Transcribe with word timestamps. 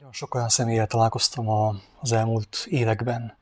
Nagyon 0.00 0.14
sok 0.14 0.34
olyan 0.34 0.48
személyel 0.48 0.86
találkoztam 0.86 1.48
az 2.00 2.12
elmúlt 2.12 2.66
években, 2.68 3.36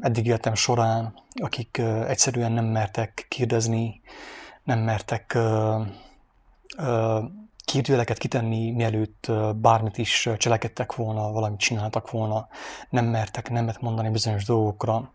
eddig 0.00 0.26
életem 0.26 0.54
során, 0.54 1.14
akik 1.34 1.78
egyszerűen 2.06 2.52
nem 2.52 2.64
mertek 2.64 3.26
kérdezni, 3.28 4.00
nem 4.64 4.78
mertek 4.78 5.38
kérdőjeleket 7.64 8.18
kitenni, 8.18 8.70
mielőtt 8.70 9.30
bármit 9.54 9.98
is 9.98 10.28
cselekedtek 10.36 10.94
volna, 10.94 11.32
valamit 11.32 11.58
csináltak 11.58 12.10
volna, 12.10 12.48
nem 12.90 13.04
mertek 13.04 13.50
nemet 13.50 13.80
mondani 13.80 14.10
bizonyos 14.10 14.44
dolgokra. 14.44 15.12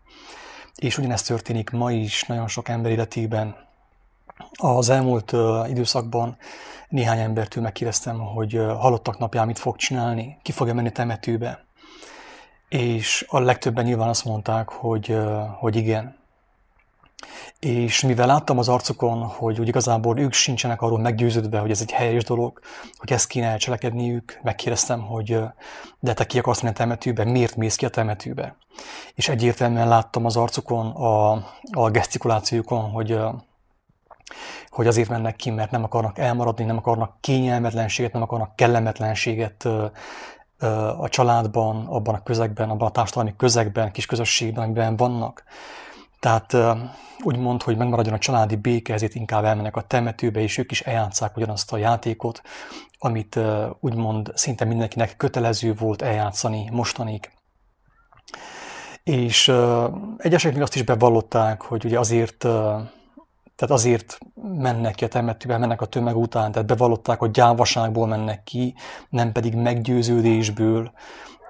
És 0.74 0.98
ugyanezt 0.98 1.26
történik 1.26 1.70
ma 1.70 1.92
is 1.92 2.22
nagyon 2.22 2.48
sok 2.48 2.68
ember 2.68 2.90
életében. 2.90 3.65
Az 4.52 4.88
elmúlt 4.88 5.32
időszakban 5.68 6.36
néhány 6.88 7.18
embertől 7.18 7.62
megkérdeztem, 7.62 8.18
hogy 8.18 8.52
halottak 8.78 9.18
napján 9.18 9.46
mit 9.46 9.58
fog 9.58 9.76
csinálni, 9.76 10.38
ki 10.42 10.52
fogja 10.52 10.74
menni 10.74 10.92
temetőbe. 10.92 11.64
És 12.68 13.26
a 13.28 13.38
legtöbben 13.38 13.84
nyilván 13.84 14.08
azt 14.08 14.24
mondták, 14.24 14.68
hogy, 14.68 15.18
hogy 15.58 15.76
igen. 15.76 16.16
És 17.58 18.00
mivel 18.00 18.26
láttam 18.26 18.58
az 18.58 18.68
arcukon, 18.68 19.22
hogy 19.22 19.60
úgy 19.60 19.68
igazából 19.68 20.18
ők 20.18 20.32
sincsenek 20.32 20.82
arról 20.82 20.98
meggyőződve, 20.98 21.58
hogy 21.58 21.70
ez 21.70 21.80
egy 21.80 21.90
helyes 21.90 22.24
dolog, 22.24 22.60
hogy 22.96 23.12
ezt 23.12 23.26
kéne 23.26 23.56
cselekedniük, 23.56 24.40
megkérdeztem, 24.42 25.00
hogy 25.00 25.40
de 26.00 26.14
te 26.14 26.26
ki 26.26 26.38
akarsz 26.38 26.60
menni 26.60 26.74
a 26.74 26.78
temetőbe, 26.78 27.24
miért 27.24 27.56
mész 27.56 27.76
ki 27.76 27.84
a 27.84 27.88
temetőbe? 27.88 28.56
És 29.14 29.28
egyértelműen 29.28 29.88
láttam 29.88 30.24
az 30.24 30.36
arcukon, 30.36 30.86
a, 30.86 31.32
a 31.70 31.90
gesztikulációkon, 31.90 32.90
hogy, 32.90 33.18
hogy 34.68 34.86
azért 34.86 35.08
mennek 35.08 35.36
ki, 35.36 35.50
mert 35.50 35.70
nem 35.70 35.84
akarnak 35.84 36.18
elmaradni, 36.18 36.64
nem 36.64 36.76
akarnak 36.76 37.20
kényelmetlenséget, 37.20 38.12
nem 38.12 38.22
akarnak 38.22 38.56
kellemetlenséget 38.56 39.64
a 40.98 41.08
családban, 41.08 41.86
abban 41.86 42.14
a 42.14 42.22
közegben, 42.22 42.70
abban 42.70 42.88
a 42.88 42.90
társadalmi 42.90 43.34
közegben, 43.36 43.92
kis 43.92 44.06
közösségben, 44.06 44.64
amiben 44.64 44.96
vannak. 44.96 45.44
Tehát 46.20 46.56
úgymond, 47.22 47.62
hogy 47.62 47.76
megmaradjon 47.76 48.14
a 48.14 48.18
családi 48.18 48.56
béke, 48.56 48.94
ezért 48.94 49.14
inkább 49.14 49.44
elmennek 49.44 49.76
a 49.76 49.80
temetőbe, 49.80 50.40
és 50.40 50.58
ők 50.58 50.70
is 50.70 50.80
eljátszák 50.80 51.36
ugyanazt 51.36 51.72
a 51.72 51.76
játékot, 51.76 52.42
amit 52.98 53.38
úgymond 53.80 54.32
szinte 54.34 54.64
mindenkinek 54.64 55.16
kötelező 55.16 55.74
volt 55.74 56.02
eljátszani 56.02 56.68
mostanig. 56.72 57.30
És 59.04 59.52
egyesek 60.16 60.52
még 60.52 60.62
azt 60.62 60.74
is 60.76 60.82
bevallották, 60.82 61.62
hogy 61.62 61.84
ugye 61.84 61.98
azért 61.98 62.46
tehát 63.56 63.74
azért 63.74 64.18
mennek 64.34 64.94
ki 64.94 65.04
a 65.04 65.08
temetőbe, 65.08 65.58
mennek 65.58 65.80
a 65.80 65.86
tömeg 65.86 66.16
után, 66.16 66.52
tehát 66.52 66.68
bevallották, 66.68 67.18
hogy 67.18 67.30
gyávaságból 67.30 68.06
mennek 68.06 68.42
ki, 68.42 68.74
nem 69.08 69.32
pedig 69.32 69.54
meggyőződésből, 69.54 70.92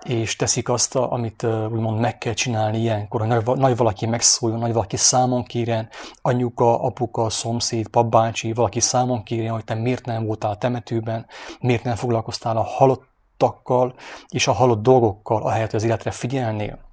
és 0.02 0.36
teszik 0.36 0.68
azt, 0.68 0.94
amit 0.94 1.46
úgymond 1.70 2.00
meg 2.00 2.18
kell 2.18 2.32
csinálni 2.32 2.78
ilyenkor, 2.78 3.26
hogy 3.26 3.56
nagy, 3.56 3.76
valaki 3.76 4.06
megszóljon, 4.06 4.58
nagy 4.58 4.72
valaki 4.72 4.96
számon 4.96 5.44
kérjen, 5.44 5.88
anyuka, 6.22 6.82
apuka, 6.82 7.30
szomszéd, 7.30 7.88
papbácsi, 7.88 8.52
valaki 8.52 8.80
számon 8.80 9.22
kérjen, 9.22 9.52
hogy 9.52 9.64
te 9.64 9.74
miért 9.74 10.04
nem 10.04 10.26
voltál 10.26 10.50
a 10.50 10.56
temetőben, 10.56 11.26
miért 11.60 11.84
nem 11.84 11.94
foglalkoztál 11.94 12.56
a 12.56 12.62
halottakkal 12.62 13.94
és 14.28 14.46
a 14.46 14.52
halott 14.52 14.82
dolgokkal, 14.82 15.42
ahelyett, 15.42 15.70
hogy 15.70 15.80
az 15.80 15.86
életre 15.86 16.10
figyelnél 16.10 16.85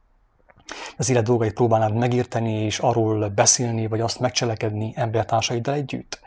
az 0.98 1.10
élet 1.10 1.24
dolgait 1.24 1.54
próbálnád 1.54 1.94
megérteni, 1.94 2.54
és 2.54 2.80
arról 2.80 3.30
beszélni, 3.30 3.88
vagy 3.88 4.00
azt 4.00 4.20
megcselekedni 4.20 4.94
embertársaiddal 4.96 5.74
együtt. 5.74 6.20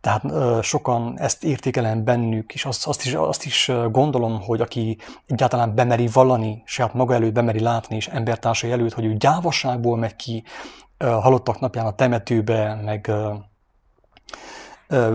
Tehát 0.00 0.24
sokan 0.62 1.18
ezt 1.18 1.44
értékelem 1.44 2.04
bennük, 2.04 2.54
és 2.54 2.64
azt, 2.64 2.86
azt, 2.86 3.04
is, 3.04 3.14
azt 3.14 3.44
is 3.44 3.70
gondolom, 3.90 4.40
hogy 4.40 4.60
aki 4.60 4.98
egyáltalán 5.26 5.74
bemeri 5.74 6.06
vallani, 6.12 6.62
saját 6.64 6.94
maga 6.94 7.14
előtt 7.14 7.32
bemeri 7.32 7.60
látni, 7.60 7.96
és 7.96 8.08
embertársai 8.08 8.70
előtt, 8.70 8.92
hogy 8.92 9.04
ő 9.04 9.16
gyávasságból 9.16 9.96
megy 9.96 10.16
ki 10.16 10.44
halottak 10.98 11.60
napján 11.60 11.86
a 11.86 11.94
temetőbe, 11.94 12.74
meg 12.84 13.10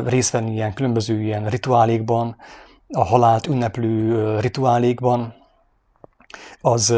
részt 0.05 0.31
venni 0.31 0.51
ilyen 0.51 0.73
különböző 0.73 1.21
ilyen 1.21 1.49
rituálékban, 1.49 2.35
a 2.87 3.03
halált 3.03 3.47
ünneplő 3.47 4.39
rituálékban, 4.39 5.33
az, 6.61 6.95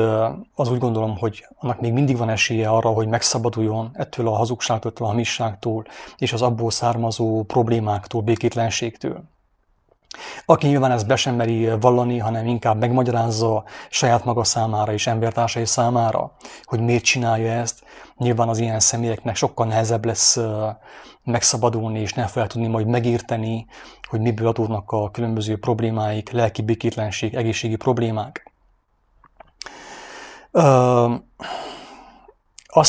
az 0.56 0.72
úgy 0.72 0.80
gondolom, 0.80 1.18
hogy 1.18 1.48
annak 1.58 1.80
még 1.80 1.94
mindig 1.94 2.18
van 2.18 2.30
esélye 2.30 2.70
arra, 2.70 2.90
hogy 2.90 3.08
megszabaduljon 3.08 3.90
ettől 3.94 4.28
a 4.28 4.36
hazugságtól, 4.36 4.92
ettől 4.92 5.08
a 5.08 5.10
hamisságtól, 5.10 5.86
és 6.18 6.34
az 6.34 6.42
abból 6.42 6.72
származó 6.72 7.44
problémáktól, 7.44 8.22
békétlenségtől. 8.22 9.24
Aki 10.46 10.68
nyilván 10.68 10.92
ezt 10.92 11.08
be 11.08 11.16
sem 11.16 11.36
meri 11.36 11.70
vallani, 11.80 12.18
hanem 12.18 12.46
inkább 12.48 12.80
megmagyarázza 12.80 13.64
saját 13.90 14.26
maga 14.26 14.44
számára 14.44 14.94
és 14.94 15.08
embertársai 15.08 15.66
számára, 15.66 16.36
hogy 16.64 16.80
miért 16.80 17.04
csinálja 17.04 17.52
ezt, 17.52 17.84
nyilván 18.18 18.50
az 18.50 18.58
ilyen 18.58 18.80
személyeknek 18.80 19.36
sokkal 19.36 19.66
nehezebb 19.66 20.06
lesz 20.06 20.40
megszabadulni, 21.24 22.00
és 22.00 22.14
nem 22.14 22.28
fel 22.28 22.48
tudni 22.48 22.68
majd 22.68 22.88
megérteni, 22.88 23.66
hogy 24.10 24.20
miből 24.20 24.48
adódnak 24.48 24.92
a 24.92 25.12
különböző 25.12 25.58
problémáik, 25.58 26.32
lelki 26.32 26.62
békétlenség, 26.62 27.36
egészségi 27.36 27.76
problémák. 27.76 28.49
Azt 30.52 31.22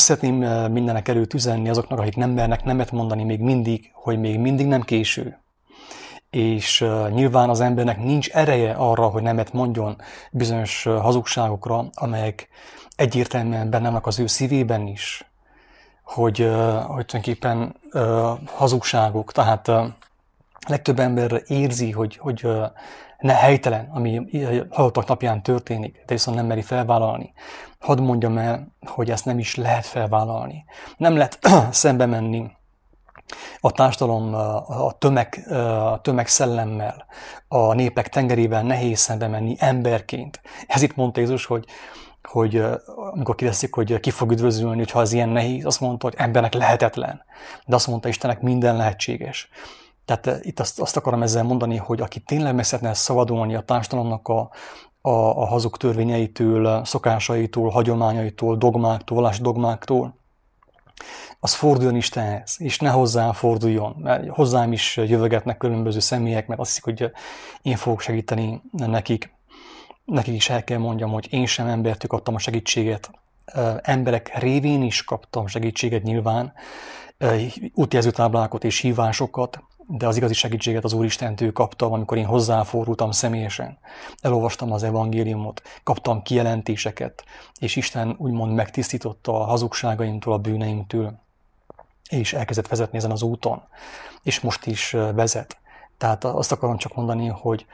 szeretném 0.03 0.35
mindenek 0.71 1.07
előtt 1.07 1.33
üzenni 1.33 1.69
azoknak, 1.69 1.99
akik 1.99 2.15
nem 2.15 2.29
mernek 2.29 2.63
nemet 2.63 2.91
mondani 2.91 3.23
még 3.23 3.39
mindig, 3.39 3.91
hogy 3.93 4.19
még 4.19 4.39
mindig 4.39 4.65
nem 4.65 4.81
késő. 4.81 5.39
És 6.29 6.85
nyilván 7.09 7.49
az 7.49 7.59
embernek 7.59 7.97
nincs 7.97 8.29
ereje 8.29 8.71
arra, 8.71 9.07
hogy 9.07 9.21
nemet 9.21 9.53
mondjon 9.53 10.01
bizonyos 10.31 10.83
hazugságokra, 10.83 11.89
amelyek 11.93 12.47
egyértelműen 12.95 13.69
benne 13.69 13.87
vannak 13.87 14.07
az 14.07 14.19
ő 14.19 14.27
szívében 14.27 14.87
is, 14.87 15.31
hogy, 16.03 16.37
hogy 16.87 17.05
tulajdonképpen 17.05 17.75
hazugságok. 18.45 19.31
Tehát 19.31 19.71
legtöbb 20.67 20.99
ember 20.99 21.41
érzi, 21.47 21.91
hogy, 21.91 22.17
hogy 22.17 22.47
ne 23.17 23.33
helytelen, 23.33 23.89
ami 23.91 24.21
halottak 24.69 25.07
napján 25.07 25.43
történik, 25.43 25.93
de 25.93 26.13
viszont 26.13 26.37
nem 26.37 26.45
meri 26.45 26.61
felvállalni. 26.61 27.33
Hadd 27.79 28.01
mondjam 28.01 28.37
el, 28.37 28.75
hogy 28.85 29.11
ezt 29.11 29.25
nem 29.25 29.39
is 29.39 29.55
lehet 29.55 29.85
felvállalni. 29.85 30.65
Nem 30.97 31.15
lehet 31.15 31.39
szembe 31.71 32.05
menni 32.05 32.51
a 33.59 33.71
társadalom, 33.71 34.33
a, 34.33 34.91
tömeg, 34.91 35.47
a 35.93 36.01
tömegszellemmel, 36.01 37.05
a 37.47 37.73
népek 37.73 38.09
tengerével 38.09 38.63
nehéz 38.63 38.99
szembe 38.99 39.27
menni 39.27 39.55
emberként. 39.59 40.41
Ez 40.67 40.81
itt 40.81 40.95
mondta 40.95 41.19
Jézus, 41.19 41.45
hogy, 41.45 41.65
hogy 42.23 42.63
amikor 43.11 43.35
kérdezik, 43.35 43.73
hogy 43.73 43.99
ki 43.99 44.09
fog 44.09 44.31
üdvözülni, 44.31 44.77
hogyha 44.77 44.99
az 44.99 45.13
ilyen 45.13 45.29
nehéz, 45.29 45.65
azt 45.65 45.79
mondta, 45.79 46.05
hogy 46.05 46.15
embernek 46.17 46.53
lehetetlen. 46.53 47.23
De 47.65 47.75
azt 47.75 47.87
mondta 47.87 48.07
Istennek 48.07 48.41
minden 48.41 48.75
lehetséges. 48.75 49.49
Tehát 50.05 50.27
eh, 50.27 50.39
itt 50.41 50.59
azt, 50.59 50.79
azt 50.79 50.97
akarom 50.97 51.23
ezzel 51.23 51.43
mondani, 51.43 51.77
hogy 51.77 52.01
aki 52.01 52.19
tényleg 52.19 52.55
meg 52.55 52.63
szeretne 52.63 52.93
szabadulni 52.93 53.55
a 53.55 53.61
társadalomnak 53.61 54.27
a, 54.27 54.39
a, 55.01 55.11
a 55.11 55.45
hazug 55.45 55.77
törvényeitől, 55.77 56.85
szokásaitól, 56.85 57.69
hagyományaitól, 57.69 58.57
dogmáktól, 58.57 59.17
vallási 59.17 59.41
dogmáktól, 59.41 60.19
az 61.39 61.53
forduljon 61.53 61.95
Istenhez, 61.95 62.55
és 62.57 62.79
ne 62.79 62.89
hozzám 62.89 63.33
forduljon, 63.33 63.95
mert 63.97 64.29
hozzám 64.29 64.71
is 64.71 64.97
jövögetnek 64.97 65.57
különböző 65.57 65.99
személyek, 65.99 66.47
mert 66.47 66.59
azt 66.59 66.69
hiszik, 66.69 66.83
hogy 66.83 67.11
én 67.61 67.75
fogok 67.75 68.01
segíteni 68.01 68.61
nekik. 68.71 69.33
Nekik 70.05 70.33
is 70.33 70.49
el 70.49 70.63
kell 70.63 70.77
mondjam, 70.77 71.11
hogy 71.11 71.27
én 71.33 71.45
sem 71.45 71.67
embertől 71.67 72.09
kaptam 72.09 72.35
a 72.35 72.39
segítséget. 72.39 73.11
Emberek 73.81 74.39
révén 74.39 74.81
is 74.81 75.03
kaptam 75.03 75.47
segítséget 75.47 76.03
nyilván, 76.03 76.53
útjelzőtáblákat 77.73 78.63
és 78.63 78.79
hívásokat, 78.79 79.63
de 79.93 80.07
az 80.07 80.15
igazi 80.15 80.33
segítséget 80.33 80.83
az 80.83 80.93
Úristentől 80.93 81.53
kaptam, 81.53 81.93
amikor 81.93 82.17
én 82.17 82.25
hozzáfordultam 82.25 83.11
személyesen. 83.11 83.77
Elolvastam 84.21 84.71
az 84.71 84.83
evangéliumot, 84.83 85.61
kaptam 85.83 86.21
kijelentéseket, 86.21 87.23
és 87.59 87.75
Isten 87.75 88.15
úgymond 88.17 88.53
megtisztította 88.53 89.41
a 89.41 89.43
hazugságaimtól, 89.43 90.33
a 90.33 90.37
bűneimtől, 90.37 91.19
és 92.09 92.33
elkezdett 92.33 92.67
vezetni 92.67 92.97
ezen 92.97 93.11
az 93.11 93.21
úton, 93.21 93.61
és 94.23 94.39
most 94.39 94.65
is 94.65 94.91
vezet. 94.91 95.57
Tehát 95.97 96.23
azt 96.23 96.51
akarom 96.51 96.77
csak 96.77 96.95
mondani, 96.95 97.27
hogy 97.27 97.65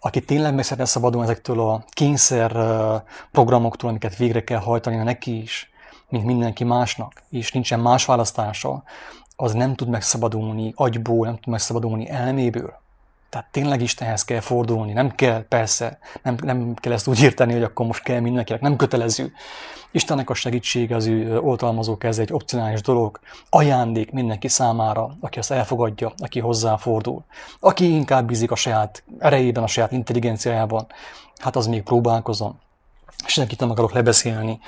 aki 0.00 0.20
tényleg 0.20 0.54
meg 0.54 0.64
szeretne 0.64 0.84
szabadulni 0.84 1.26
ezektől 1.26 1.60
a 1.60 1.84
kényszer 1.88 2.52
programoktól, 3.30 3.88
amiket 3.88 4.16
végre 4.16 4.44
kell 4.44 4.60
hajtani 4.60 4.96
neki 4.96 5.42
is, 5.42 5.70
mint 6.08 6.24
mindenki 6.24 6.64
másnak, 6.64 7.22
és 7.30 7.52
nincsen 7.52 7.80
más 7.80 8.04
választása, 8.04 8.82
az 9.36 9.52
nem 9.52 9.74
tud 9.74 9.88
megszabadulni 9.88 10.72
agyból, 10.76 11.26
nem 11.26 11.34
tud 11.34 11.48
megszabadulni 11.48 12.08
elméből. 12.08 12.80
Tehát 13.32 13.46
tényleg 13.50 13.82
Istenhez 13.82 14.24
kell 14.24 14.40
fordulni, 14.40 14.92
nem 14.92 15.10
kell, 15.10 15.44
persze, 15.48 15.98
nem, 16.22 16.36
nem 16.42 16.74
kell 16.74 16.92
ezt 16.92 17.06
úgy 17.06 17.22
érteni, 17.22 17.52
hogy 17.52 17.62
akkor 17.62 17.86
most 17.86 18.02
kell 18.02 18.20
mindenkinek, 18.20 18.60
nem 18.60 18.76
kötelező. 18.76 19.32
Istennek 19.90 20.30
a 20.30 20.34
segítsége 20.34 20.96
az 20.96 21.06
ő 21.06 21.38
oltalmazó 21.40 21.96
keze 21.96 22.22
egy 22.22 22.32
opcionális 22.32 22.80
dolog, 22.80 23.20
ajándék 23.50 24.10
mindenki 24.10 24.48
számára, 24.48 25.16
aki 25.20 25.38
azt 25.38 25.50
elfogadja, 25.50 26.12
aki 26.16 26.40
hozzáfordul. 26.40 27.24
Aki 27.60 27.94
inkább 27.94 28.26
bízik 28.26 28.50
a 28.50 28.56
saját 28.56 29.04
erejében, 29.18 29.62
a 29.62 29.66
saját 29.66 29.92
intelligenciájában, 29.92 30.86
hát 31.36 31.56
az 31.56 31.66
még 31.66 31.82
próbálkozom. 31.82 32.58
Senkit 33.26 33.60
nem 33.60 33.70
akarok 33.70 33.92
lebeszélni 33.92 34.58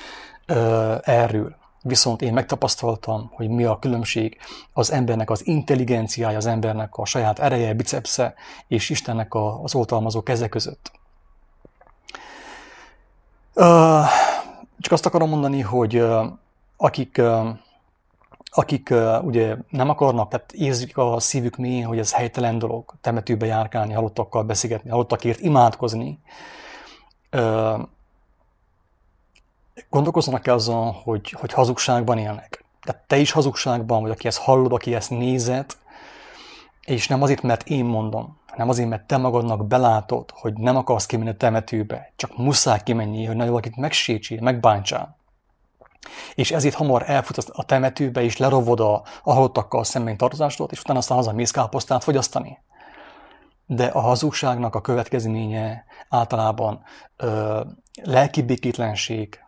uh, 0.48 0.98
erről. 1.02 1.56
Viszont 1.86 2.22
én 2.22 2.32
megtapasztaltam, 2.32 3.30
hogy 3.34 3.48
mi 3.48 3.64
a 3.64 3.78
különbség 3.78 4.38
az 4.72 4.92
embernek 4.92 5.30
az 5.30 5.46
intelligenciája, 5.46 6.36
az 6.36 6.46
embernek 6.46 6.96
a 6.96 7.04
saját 7.04 7.38
ereje, 7.38 7.74
bicepsze 7.74 8.34
és 8.68 8.90
Istennek 8.90 9.34
az 9.62 9.74
oltalmazó 9.74 10.22
keze 10.22 10.48
között. 10.48 10.92
Csak 14.78 14.92
azt 14.92 15.06
akarom 15.06 15.28
mondani, 15.28 15.60
hogy 15.60 16.04
akik, 16.76 17.20
akik 18.50 18.94
ugye 19.22 19.56
nem 19.68 19.88
akarnak, 19.88 20.28
tehát 20.28 20.52
érzik 20.52 20.96
a 20.96 21.20
szívük 21.20 21.56
mélyén, 21.56 21.86
hogy 21.86 21.98
ez 21.98 22.12
helytelen 22.12 22.58
dolog, 22.58 22.94
temetőbe 23.00 23.46
járkálni, 23.46 23.92
halottakkal 23.92 24.42
beszélgetni, 24.42 24.90
halottakért 24.90 25.40
imádkozni, 25.40 26.18
gondolkozzanak 29.90 30.46
el 30.46 30.54
azon, 30.54 30.92
hogy, 30.92 31.30
hogy 31.30 31.52
hazugságban 31.52 32.18
élnek. 32.18 32.64
Tehát 32.82 33.02
te 33.06 33.16
is 33.16 33.30
hazugságban 33.30 34.02
vagy, 34.02 34.10
aki 34.10 34.26
ezt 34.26 34.38
hallod, 34.38 34.72
aki 34.72 34.94
ezt 34.94 35.10
nézed, 35.10 35.66
és 36.84 37.08
nem 37.08 37.22
azért, 37.22 37.42
mert 37.42 37.68
én 37.68 37.84
mondom, 37.84 38.38
hanem 38.46 38.68
azért, 38.68 38.88
mert 38.88 39.06
te 39.06 39.16
magadnak 39.16 39.66
belátod, 39.66 40.30
hogy 40.34 40.54
nem 40.54 40.76
akarsz 40.76 41.06
kimenni 41.06 41.30
a 41.30 41.36
temetőbe, 41.36 42.12
csak 42.16 42.36
muszáj 42.36 42.80
kimenni, 42.82 43.24
hogy 43.24 43.36
nagyon 43.36 43.50
valakit 43.50 43.76
megsétsél, 43.76 44.40
megbántsál. 44.40 45.16
És 46.34 46.50
ezért 46.50 46.74
hamar 46.74 47.02
elfut 47.06 47.38
a 47.52 47.64
temetőbe, 47.64 48.22
és 48.22 48.36
lerovod 48.36 48.80
a, 48.80 49.02
a 49.22 49.32
halottakkal 49.32 49.84
szemben 49.84 50.16
tartozásodat, 50.16 50.72
és 50.72 50.80
utána 50.80 50.98
aztán 50.98 51.16
hazamész 51.16 51.50
káposztát 51.50 52.04
fogyasztani. 52.04 52.58
De 53.66 53.86
a 53.86 54.00
hazugságnak 54.00 54.74
a 54.74 54.80
következménye 54.80 55.84
általában 56.08 56.82
ö, 57.16 57.60
lelki 58.02 58.42
békétlenség, 58.42 59.43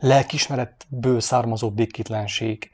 lelkismeretből 0.00 1.20
származó 1.20 1.70
békétlenség, 1.70 2.70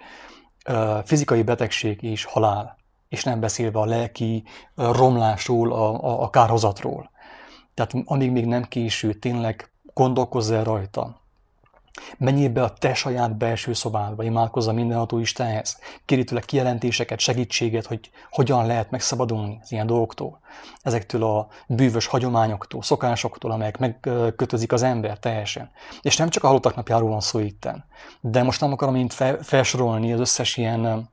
fizikai 1.04 1.42
betegség 1.42 2.02
és 2.02 2.24
halál, 2.24 2.76
és 3.08 3.24
nem 3.24 3.40
beszélve 3.40 3.78
a 3.78 3.84
lelki 3.84 4.44
romlásról, 4.74 5.72
a, 5.72 6.04
a, 6.04 6.22
a 6.22 6.30
kárhozatról. 6.30 7.10
Tehát 7.74 7.92
amíg 8.04 8.30
még 8.30 8.46
nem 8.46 8.62
késő, 8.62 9.12
tényleg 9.12 9.72
gondolkozz 9.94 10.50
el 10.50 10.64
rajta, 10.64 11.21
Menjél 12.18 12.48
be 12.48 12.62
a 12.62 12.72
te 12.72 12.94
saját 12.94 13.36
belső 13.36 13.72
szobádba, 13.72 14.22
imádkozz 14.22 14.66
a 14.66 14.72
mindenható 14.72 15.18
Istenhez, 15.18 15.78
kérj 16.04 16.22
tőle 16.22 16.40
kijelentéseket, 16.40 17.18
segítséget, 17.18 17.86
hogy 17.86 18.10
hogyan 18.30 18.66
lehet 18.66 18.90
megszabadulni 18.90 19.58
az 19.62 19.72
ilyen 19.72 19.86
dolgoktól, 19.86 20.40
ezektől 20.82 21.24
a 21.24 21.48
bűvös 21.66 22.06
hagyományoktól, 22.06 22.82
szokásoktól, 22.82 23.50
amelyek 23.50 23.78
megkötözik 23.78 24.72
az 24.72 24.82
ember 24.82 25.18
teljesen. 25.18 25.70
És 26.00 26.16
nem 26.16 26.28
csak 26.28 26.44
a 26.44 26.46
halottak 26.46 26.74
napjáról 26.74 27.08
van 27.08 27.20
szó 27.20 27.38
itten, 27.38 27.84
de 28.20 28.42
most 28.42 28.60
nem 28.60 28.72
akarom 28.72 28.94
én 28.94 29.08
felsorolni 29.40 30.12
az 30.12 30.20
összes 30.20 30.56
ilyen 30.56 31.10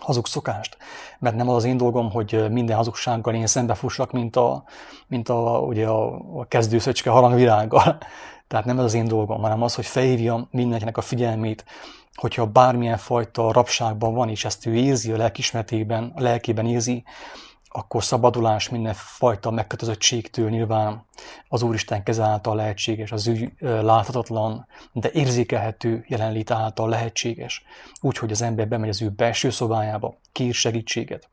hazug 0.00 0.26
szokást, 0.26 0.76
mert 1.18 1.36
nem 1.36 1.48
az 1.48 1.56
az 1.56 1.64
én 1.64 1.76
dolgom, 1.76 2.10
hogy 2.10 2.50
minden 2.50 2.76
hazugsággal 2.76 3.34
én 3.34 3.46
szembefussak, 3.46 4.12
mint 4.12 4.36
a, 4.36 4.64
mint 5.06 5.28
a, 5.28 5.58
ugye 5.58 5.86
a, 5.86 6.14
a 6.38 6.44
kezdőszöcske 6.48 7.10
harangvirággal. 7.10 7.98
Tehát 8.52 8.66
nem 8.66 8.78
ez 8.78 8.84
az 8.84 8.94
én 8.94 9.04
dolgom, 9.04 9.40
hanem 9.40 9.62
az, 9.62 9.74
hogy 9.74 9.86
felhívjam 9.86 10.48
mindenkinek 10.50 10.96
a 10.96 11.00
figyelmét, 11.00 11.64
hogyha 12.14 12.46
bármilyen 12.46 12.96
fajta 12.96 13.52
rabságban 13.52 14.14
van, 14.14 14.28
és 14.28 14.44
ezt 14.44 14.66
ő 14.66 14.74
érzi 14.74 15.12
a 15.12 15.16
lelkismertében, 15.16 16.12
a 16.14 16.20
lelkében 16.20 16.66
érzi, 16.66 17.04
akkor 17.68 18.04
szabadulás 18.04 18.68
mindenfajta 18.68 19.50
megkötözöttségtől 19.50 20.50
nyilván 20.50 21.04
az 21.48 21.62
Úristen 21.62 22.02
keze 22.02 22.22
által 22.22 22.56
lehetséges, 22.56 23.12
az 23.12 23.26
ő 23.26 23.52
láthatatlan, 23.60 24.66
de 24.92 25.10
érzékelhető 25.12 26.04
jelenlét 26.08 26.50
által 26.50 26.88
lehetséges, 26.88 27.64
úgyhogy 28.00 28.30
az 28.30 28.42
ember 28.42 28.68
bemegy 28.68 28.88
az 28.88 29.02
ő 29.02 29.08
belső 29.08 29.50
szobájába, 29.50 30.14
kér 30.32 30.54
segítséget. 30.54 31.28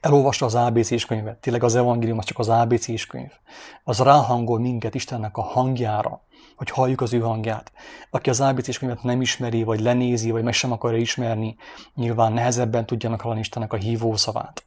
Elolvasta 0.00 0.46
az 0.46 0.54
ABC-s 0.54 1.06
könyvet, 1.06 1.36
tényleg 1.36 1.62
az 1.62 1.74
evangélium 1.74 2.18
az 2.18 2.24
csak 2.24 2.38
az 2.38 2.48
ABC-s 2.48 3.06
könyv. 3.06 3.30
Az 3.84 3.98
ráhangol 3.98 4.58
minket 4.58 4.94
Istennek 4.94 5.36
a 5.36 5.42
hangjára, 5.42 6.20
hogy 6.56 6.70
halljuk 6.70 7.00
az 7.00 7.12
ő 7.12 7.20
hangját. 7.20 7.72
Aki 8.10 8.30
az 8.30 8.40
ABC-s 8.40 8.78
könyvet 8.78 9.02
nem 9.02 9.20
ismeri, 9.20 9.62
vagy 9.62 9.80
lenézi, 9.80 10.30
vagy 10.30 10.42
meg 10.42 10.52
sem 10.52 10.72
akarja 10.72 10.98
ismerni, 10.98 11.56
nyilván 11.94 12.32
nehezebben 12.32 12.86
tudja 12.86 13.10
meghallani 13.10 13.40
Istennek 13.40 13.72
a 13.72 13.76
hívó 13.76 14.16
szavát. 14.16 14.64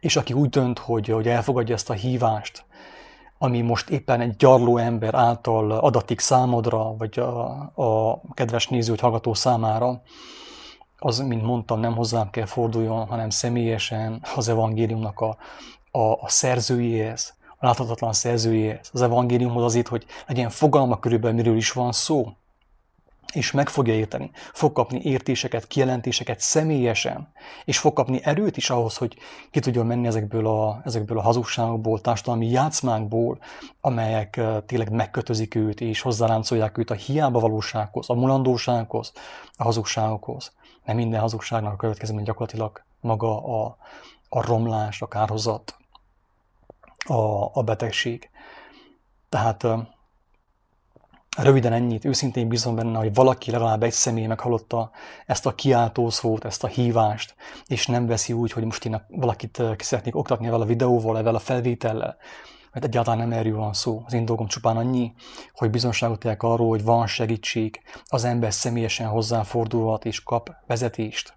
És 0.00 0.16
aki 0.16 0.32
úgy 0.32 0.48
dönt, 0.48 0.78
hogy, 0.78 1.08
hogy 1.08 1.28
elfogadja 1.28 1.74
ezt 1.74 1.90
a 1.90 1.94
hívást, 1.94 2.64
ami 3.38 3.60
most 3.60 3.90
éppen 3.90 4.20
egy 4.20 4.36
gyarló 4.36 4.76
ember 4.76 5.14
által 5.14 5.70
adatik 5.70 6.20
számodra, 6.20 6.96
vagy 6.96 7.18
a, 7.18 7.50
a 7.74 8.20
kedves 8.34 8.68
néző, 8.68 8.94
hallgató 9.00 9.34
számára, 9.34 10.02
az, 10.98 11.18
mint 11.18 11.42
mondtam, 11.42 11.80
nem 11.80 11.94
hozzám 11.94 12.30
kell 12.30 12.46
forduljon, 12.46 13.06
hanem 13.06 13.30
személyesen 13.30 14.22
az 14.34 14.48
evangéliumnak 14.48 15.20
a, 15.20 15.36
a, 15.90 16.12
a 16.12 16.28
szerzőjéhez, 16.28 17.36
a 17.58 17.66
láthatatlan 17.66 18.12
szerzőjéhez, 18.12 18.90
az 18.92 19.02
evangéliumhoz 19.02 19.64
azért, 19.64 19.88
hogy 19.88 20.06
legyen 20.26 20.50
fogalma 20.50 20.98
körülbelül, 20.98 21.36
miről 21.36 21.56
is 21.56 21.72
van 21.72 21.92
szó, 21.92 22.32
és 23.32 23.50
meg 23.50 23.68
fogja 23.68 23.94
érteni. 23.94 24.30
Fog 24.52 24.72
kapni 24.72 25.00
értéseket, 25.02 25.66
kijelentéseket 25.66 26.40
személyesen, 26.40 27.32
és 27.64 27.78
fog 27.78 27.92
kapni 27.92 28.20
erőt 28.22 28.56
is 28.56 28.70
ahhoz, 28.70 28.96
hogy 28.96 29.16
ki 29.50 29.60
tudjon 29.60 29.86
menni 29.86 30.06
ezekből 30.06 30.46
a, 30.46 30.80
ezekből 30.84 31.18
a 31.18 31.22
hazugságokból, 31.22 32.00
társadalmi 32.00 32.46
játszmákból, 32.46 33.38
amelyek 33.80 34.40
tényleg 34.66 34.90
megkötözik 34.90 35.54
őt, 35.54 35.80
és 35.80 36.00
hozzáráncolják 36.00 36.78
őt 36.78 36.90
a 36.90 36.94
hiába 36.94 37.40
valósághoz, 37.40 38.10
a 38.10 38.14
mulandósághoz, 38.14 39.12
a 39.56 39.62
hazugságokhoz 39.62 40.52
mert 40.88 41.00
minden 41.00 41.20
hazugságnak 41.20 41.72
a 41.72 41.76
következmény 41.76 42.24
gyakorlatilag 42.24 42.82
maga 43.00 43.62
a, 43.62 43.76
a 44.28 44.46
romlás, 44.46 45.02
a 45.02 45.08
kárhozat, 45.08 45.76
a, 47.06 47.50
a 47.52 47.62
betegség. 47.62 48.30
Tehát 49.28 49.66
röviden 51.36 51.72
ennyit, 51.72 52.04
őszintén 52.04 52.48
bízom 52.48 52.74
benne, 52.74 52.98
hogy 52.98 53.14
valaki 53.14 53.50
legalább 53.50 53.82
egy 53.82 53.92
személy 53.92 54.26
meghallotta 54.26 54.90
ezt 55.26 55.46
a 55.46 55.54
kiáltó 55.54 56.10
szót, 56.10 56.44
ezt 56.44 56.64
a 56.64 56.66
hívást, 56.66 57.34
és 57.66 57.86
nem 57.86 58.06
veszi 58.06 58.32
úgy, 58.32 58.52
hogy 58.52 58.64
most 58.64 58.84
én 58.84 59.04
valakit 59.08 59.62
ki 59.76 59.84
szeretnék 59.84 60.16
oktatni 60.16 60.46
ezzel 60.46 60.60
a 60.60 60.64
videóval, 60.64 61.18
ezzel 61.18 61.34
a 61.34 61.38
felvétellel, 61.38 62.16
mert 62.72 62.84
egyáltalán 62.84 63.28
nem 63.28 63.38
erről 63.38 63.56
van 63.56 63.72
szó. 63.72 64.02
Az 64.06 64.12
én 64.12 64.24
dolgom 64.24 64.46
csupán 64.46 64.76
annyi, 64.76 65.12
hogy 65.52 65.70
bizonságot 65.70 66.18
tegyek 66.18 66.42
arról, 66.42 66.68
hogy 66.68 66.84
van 66.84 67.06
segítség, 67.06 67.80
az 68.04 68.24
ember 68.24 68.52
személyesen 68.52 69.08
hozzáfordulhat 69.08 70.04
és 70.04 70.22
kap 70.22 70.50
vezetést. 70.66 71.36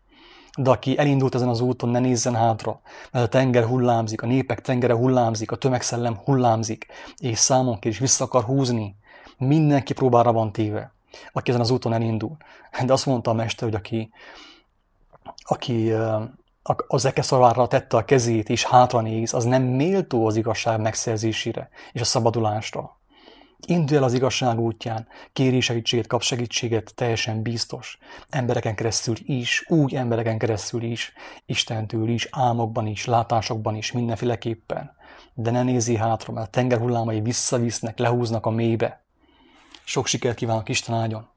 De 0.58 0.70
aki 0.70 0.98
elindult 0.98 1.36
ezen 1.36 1.48
az 1.48 1.62
úton, 1.62 1.90
ne 1.90 2.00
nézzen 2.00 2.36
hátra, 2.36 2.82
mert 3.12 3.26
a 3.26 3.30
tenger 3.30 3.66
hullámzik, 3.66 4.22
a 4.22 4.26
népek 4.26 4.62
tengere 4.62 4.94
hullámzik, 4.94 5.52
a 5.52 5.56
tömegszellem 5.56 6.18
hullámzik, 6.18 6.86
és 7.18 7.38
számon 7.38 7.78
is 7.82 8.00
vissza 8.00 8.24
akar 8.24 8.44
húzni. 8.44 8.96
Mindenki 9.38 9.94
próbára 9.94 10.32
van 10.32 10.52
téve, 10.52 10.94
aki 11.32 11.50
ezen 11.50 11.62
az 11.62 11.72
úton 11.72 11.94
elindul. 11.94 12.38
De 12.86 12.94
azt 12.94 13.06
mondta 13.06 13.32
a 13.32 13.34
mester, 13.34 13.70
hogy 13.70 13.78
aki, 13.78 14.12
aki 15.38 15.94
az 16.88 17.06
ekeszavára 17.06 17.68
tette 17.68 17.98
a 17.98 18.06
kezét 18.06 18.50
és 18.50 18.64
hátra 18.64 19.02
néz, 19.02 19.34
az 19.34 19.44
nem 19.44 19.64
méltó 19.64 20.26
az 20.26 20.36
igazság 20.36 20.80
megszerzésére 20.80 21.70
és 21.92 22.02
a 22.02 22.06
szabadulásra. 22.06 23.00
Indulj 23.68 23.98
el 23.98 24.04
az 24.04 24.14
igazság 24.14 24.60
útján, 24.60 25.08
kéri 25.34 25.60
segítséget, 25.60 26.08
kap 26.08 26.22
segítséget, 26.22 26.96
teljesen 26.96 27.42
biztos. 27.42 27.98
Embereken 28.30 28.76
keresztül 28.76 29.16
is, 29.24 29.66
úgy 29.68 29.96
embereken 29.96 30.38
keresztül 30.38 30.84
is, 30.84 31.14
Istentől 31.46 32.10
is, 32.10 32.28
álmokban 32.32 32.88
is, 32.88 33.06
látásokban 33.06 33.76
is, 33.76 33.92
mindenféleképpen. 33.92 34.96
De 35.34 35.52
ne 35.52 35.64
nézi 35.64 35.96
hátra, 35.96 36.34
mert 36.34 36.48
a 36.48 36.50
tenger 36.50 36.80
hullámai 36.80 37.22
visszavisznek, 37.22 38.00
lehúznak 38.00 38.46
a 38.46 38.50
mélybe. 38.50 39.04
Sok 39.84 40.08
sikert 40.08 40.36
kívánok 40.36 40.70
Isten 40.70 40.96
áldjon! 40.96 41.30